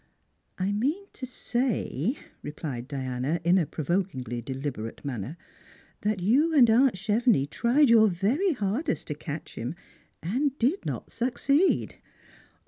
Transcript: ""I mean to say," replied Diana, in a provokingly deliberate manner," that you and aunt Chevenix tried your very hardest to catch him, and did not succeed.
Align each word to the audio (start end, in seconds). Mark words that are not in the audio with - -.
""I 0.57 0.71
mean 0.71 1.05
to 1.13 1.27
say," 1.27 2.15
replied 2.41 2.87
Diana, 2.87 3.39
in 3.43 3.59
a 3.59 3.67
provokingly 3.67 4.41
deliberate 4.41 5.05
manner," 5.05 5.37
that 6.01 6.19
you 6.21 6.55
and 6.55 6.67
aunt 6.71 6.95
Chevenix 6.97 7.47
tried 7.51 7.87
your 7.87 8.07
very 8.07 8.53
hardest 8.53 9.05
to 9.09 9.13
catch 9.13 9.53
him, 9.59 9.75
and 10.23 10.57
did 10.57 10.87
not 10.87 11.11
succeed. 11.11 11.97